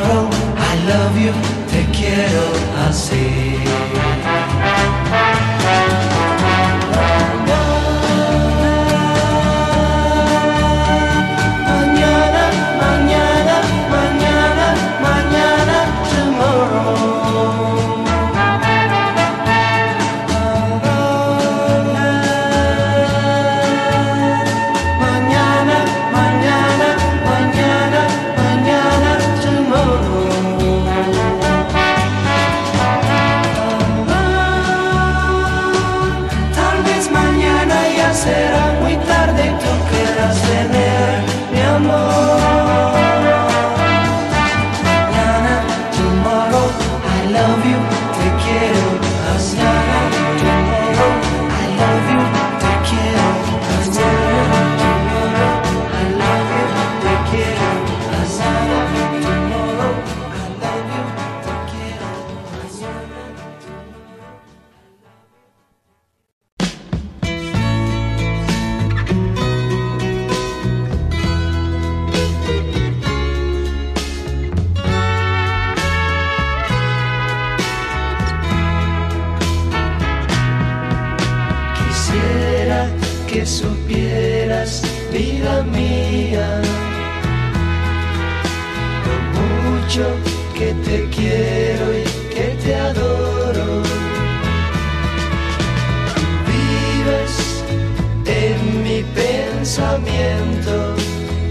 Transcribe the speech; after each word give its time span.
tomorrow, 0.00 0.30
I 0.56 0.84
love 0.86 1.18
you, 1.18 1.32
te 1.70 1.84
quiero 1.92 2.42
así. 2.88 4.39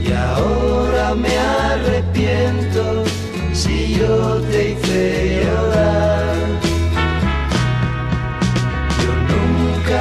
Y 0.05 0.11
ahora 0.11 1.13
me 1.15 1.37
arrepiento 1.37 3.03
si 3.53 3.95
yo 3.95 4.41
te 4.51 4.71
hice 4.71 5.43
llorar. 5.43 6.35
Yo 9.01 9.11
nunca 9.31 9.99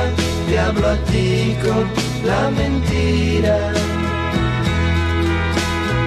te 0.48 0.58
hablo 0.58 0.88
a 0.88 0.96
ti 1.10 1.56
con 1.62 1.84
la 2.24 2.50
mentira. 2.50 3.58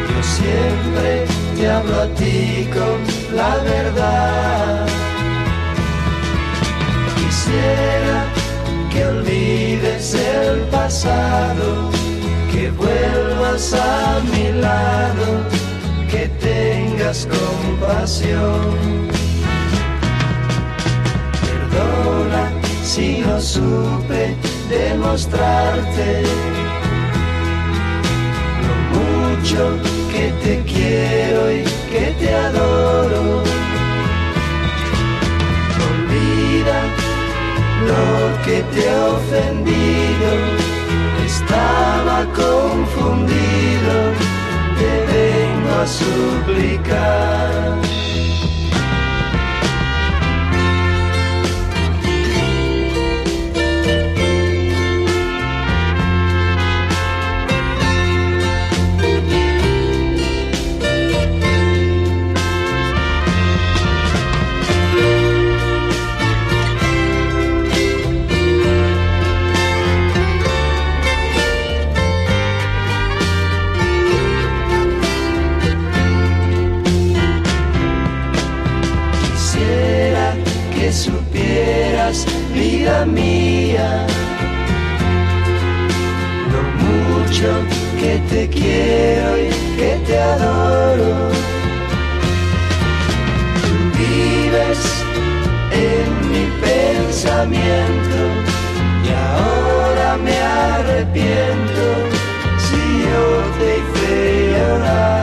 Yo 0.09 0.23
siempre 0.23 1.25
te 1.57 1.69
hablo 1.69 2.01
a 2.01 2.07
ti 2.15 2.69
con 2.73 3.35
la 3.35 3.57
verdad. 3.57 4.87
Quisiera 7.15 8.25
que 8.91 9.05
olvides 9.05 10.13
el 10.15 10.59
pasado, 10.71 11.91
que 12.61 12.69
vuelvas 12.69 13.73
a 13.73 14.19
mi 14.31 14.51
lado, 14.61 15.25
que 16.11 16.27
tengas 16.47 17.27
compasión. 17.38 18.77
Perdona 21.41 22.44
si 22.83 23.23
no 23.25 23.41
supe 23.41 24.35
demostrarte 24.69 26.22
lo 28.66 28.75
mucho 28.95 29.61
que 30.11 30.25
te 30.43 30.53
quiero 30.72 31.51
y 31.51 31.63
que 31.91 32.05
te 32.19 32.29
adoro. 32.35 33.41
Olvida 35.89 36.79
lo 37.89 38.05
que 38.46 38.58
te 38.72 38.87
he 38.87 38.99
ofendido, 39.17 40.29
estaba 41.51 42.25
confundido, 42.33 43.93
te 44.79 44.91
vengo 45.11 45.71
a 45.81 45.83
suplicar. 45.87 48.00
Mía, 83.05 84.05
lo 86.51 86.61
mucho 86.85 87.47
que 87.99 88.19
te 88.29 88.47
quiero 88.49 89.37
y 89.37 89.49
que 89.77 89.99
te 90.05 90.19
adoro. 90.19 91.29
Tú 93.61 93.71
vives 93.97 94.79
en 95.71 96.31
mi 96.31 96.45
pensamiento 96.61 98.17
y 99.05 99.09
ahora 99.09 100.17
me 100.17 100.37
arrepiento 100.37 101.83
si 102.65 102.81
yo 103.05 103.23
te 103.57 103.77
hice 103.77 104.57
llorar. 104.57 105.21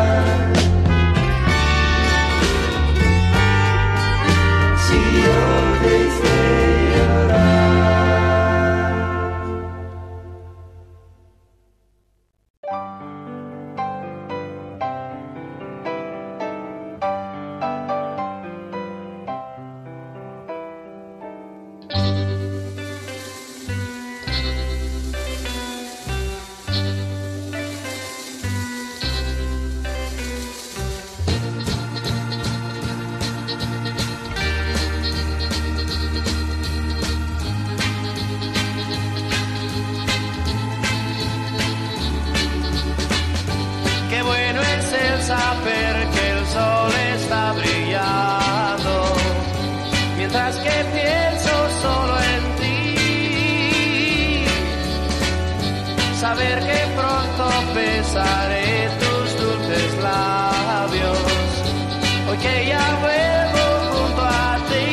saber 45.28 45.94
que 46.14 46.24
el 46.30 46.46
sol 46.46 46.92
está 47.14 47.52
brillando, 47.52 48.94
mientras 50.16 50.56
que 50.56 50.84
pienso 50.96 51.54
solo 51.82 52.14
en 52.34 52.44
ti, 52.60 54.46
saber 56.18 56.58
que 56.68 56.80
pronto 56.98 57.44
besaré 57.74 58.70
tus 59.02 59.26
dulces 59.42 59.92
labios, 60.02 61.50
hoy 62.28 62.38
que 62.44 62.54
ya 62.72 62.86
vuelvo 63.04 63.64
junto 63.92 64.22
a 64.22 64.24
ti. 64.70 64.90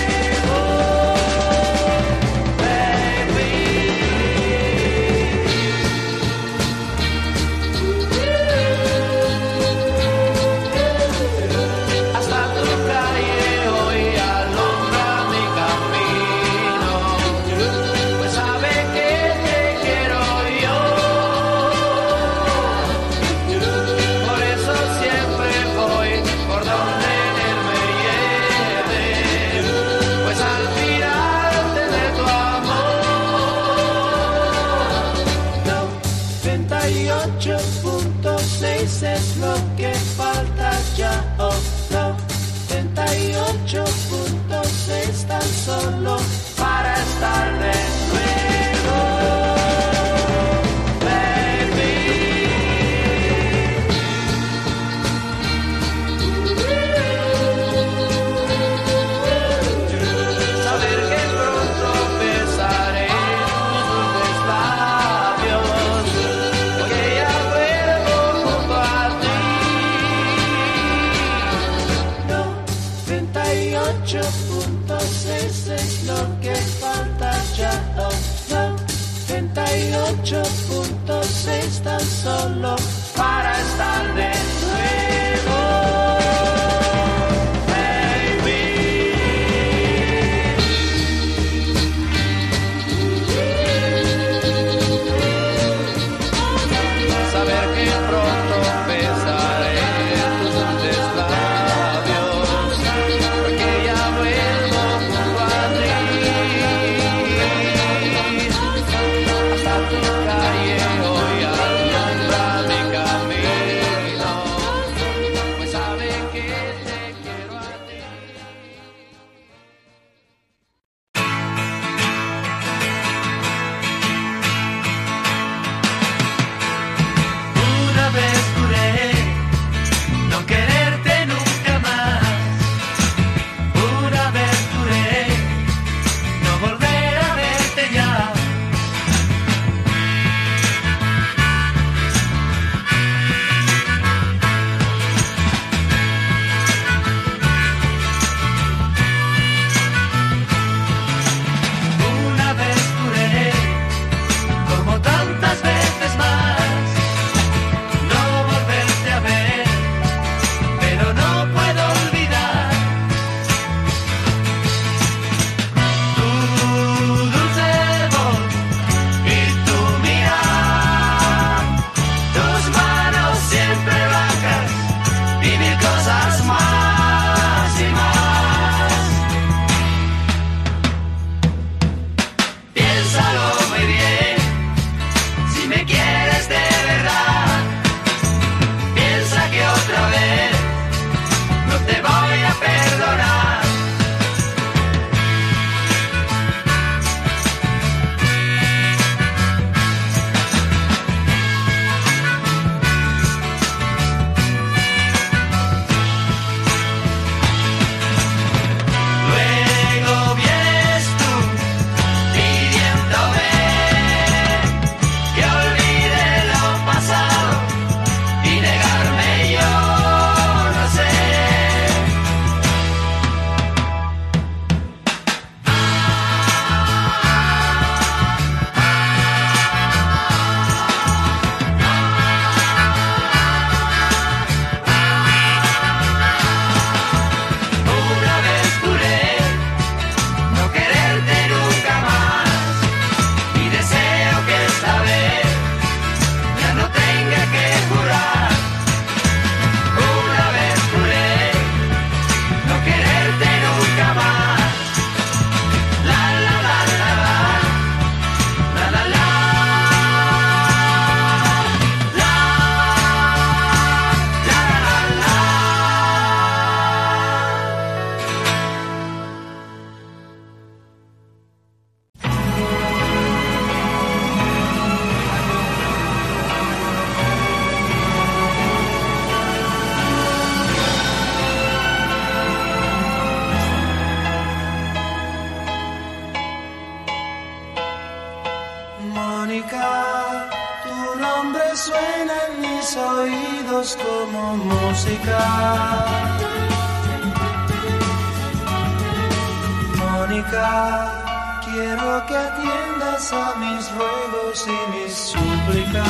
Mónica, 300.40 301.60
quiero 301.64 302.26
que 302.26 302.34
atiendas 302.34 303.30
a 303.30 303.54
mis 303.56 303.92
ruegos 303.92 304.66
y 304.66 304.96
mis 304.96 305.12
súplicas. 305.12 306.04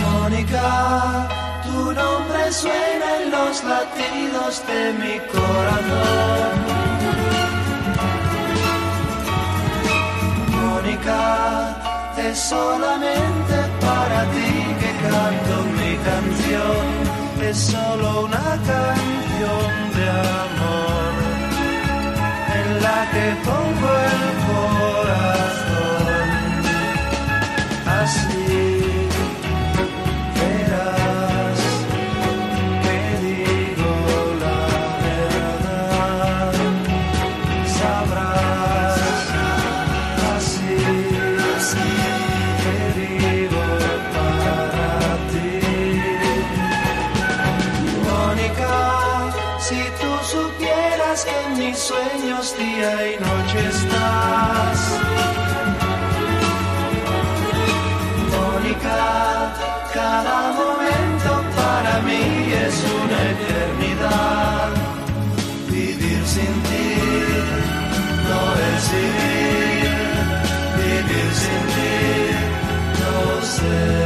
Mónica, 0.00 1.28
tu 1.64 1.92
nombre 1.92 2.52
suena 2.52 3.22
en 3.22 3.30
los 3.32 3.64
latidos 3.64 4.62
de 4.68 4.92
mi 5.00 5.18
corazón. 5.32 6.54
Mónica, 10.62 11.76
es 12.18 12.38
solamente 12.38 13.56
para 13.80 14.22
ti 14.30 14.52
que 14.80 14.92
canto 15.08 15.54
mi 15.76 15.96
canción. 16.04 17.21
Es 17.48 17.58
solo 17.58 18.24
una 18.24 18.38
canción 18.38 19.72
de 19.96 20.08
amor 20.44 21.12
en 22.54 22.82
la 22.82 23.10
que 23.12 23.26
pongo 23.44 23.88
el 24.10 24.41
no 73.62 74.01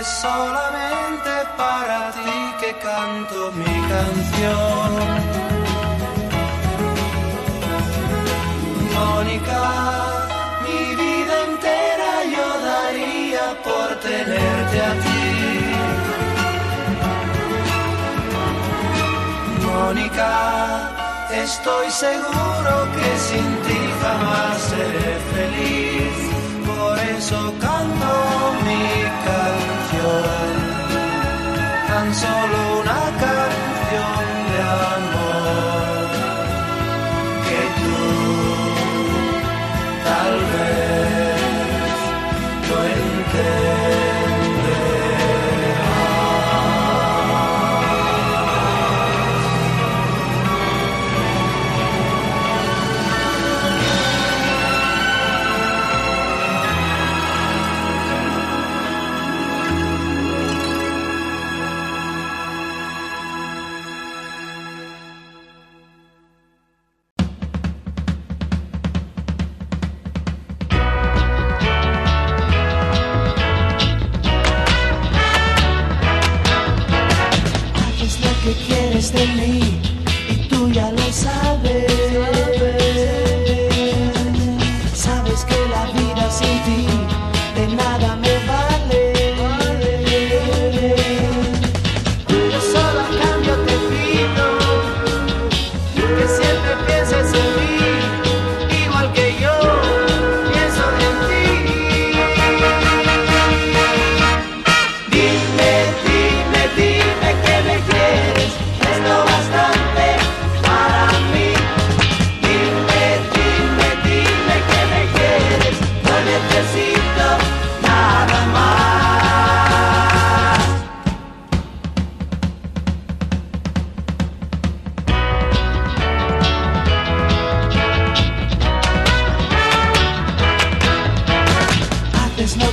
es 0.00 0.06
solamente 0.06 1.30
para 1.56 2.10
ti 2.10 2.36
que 2.60 2.72
canto 2.78 3.52
mi 3.52 3.74
canción. 3.92 4.90
Mónica, 8.94 9.62
mi 10.64 10.82
vida 11.02 11.34
entera 11.48 12.12
yo 12.34 12.48
daría 12.70 13.46
por 13.66 13.88
tenerte 14.00 14.76
a 14.90 14.92
ti. 15.04 15.24
Mónica, 19.66 20.32
estoy 21.44 21.90
seguro 21.90 22.72
que 22.96 23.08
sin 23.28 23.48
ti 23.66 23.80
jamás 24.02 24.60
seré 24.70 25.12
feliz. 25.32 26.23
Eso 27.26 27.40
mi 28.66 28.84
canción, 29.24 30.24
tan 31.88 32.14
solo 32.14 32.53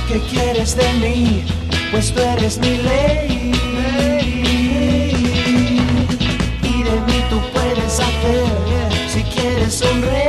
que 0.08 0.20
quieres 0.30 0.76
de 0.76 0.92
mí, 0.94 1.44
pues 1.90 2.12
tú 2.12 2.20
eres 2.20 2.58
mi 2.58 2.76
ley. 2.76 3.52
Y 6.62 6.82
de 6.82 7.00
mí 7.06 7.24
tú 7.30 7.40
puedes 7.52 8.00
hacer, 8.00 8.46
si 9.08 9.22
quieres 9.22 9.74
sonreír. 9.74 10.21